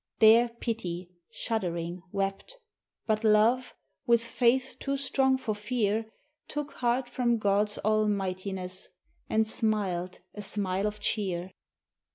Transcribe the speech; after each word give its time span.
There 0.17 0.49
Pity, 0.49 1.11
shuddering, 1.29 2.01
wept; 2.11 2.57
but 3.05 3.23
Love, 3.23 3.75
with 4.07 4.23
faith 4.23 4.77
too 4.79 4.97
strong 4.97 5.37
for 5.37 5.53
fear, 5.53 6.07
Took 6.47 6.71
heart 6.71 7.07
from 7.07 7.37
God's 7.37 7.77
almightiness 7.85 8.89
and 9.29 9.45
smiled 9.45 10.17
a 10.33 10.41
smile 10.41 10.87
of 10.87 11.01
cheer. 11.01 11.51